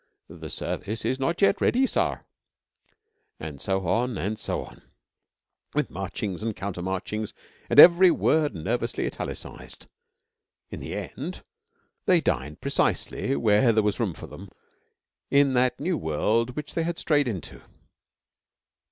_''The 0.39 0.49
service 0.49 1.05
is 1.05 1.19
not 1.19 1.39
yet 1.43 1.61
ready, 1.61 1.85
sar.' 1.85 2.25
And 3.39 3.61
so 3.61 3.85
on 3.87 4.17
and 4.17 4.39
so 4.39 4.65
on; 4.65 4.81
with 5.75 5.91
marchings 5.91 6.41
and 6.41 6.55
counter 6.55 6.81
marchings, 6.81 7.33
and 7.69 7.79
every 7.79 8.09
word 8.09 8.55
nervously 8.55 9.05
italicised. 9.05 9.85
In 10.71 10.79
the 10.79 10.95
end 10.95 11.43
they 12.07 12.19
dined 12.19 12.61
precisely 12.61 13.35
where 13.35 13.71
there 13.71 13.83
was 13.83 13.99
room 13.99 14.15
for 14.15 14.25
them 14.25 14.49
in 15.29 15.53
that 15.53 15.79
new 15.79 15.99
world 15.99 16.55
which 16.55 16.73
they 16.73 16.81
had 16.81 16.97
strayed 16.97 17.27
into. 17.27 17.61